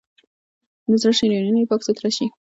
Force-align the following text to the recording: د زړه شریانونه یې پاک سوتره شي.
د 0.89 0.91
زړه 1.01 1.13
شریانونه 1.19 1.59
یې 1.61 1.69
پاک 1.69 1.81
سوتره 1.87 2.09
شي. 2.15 2.25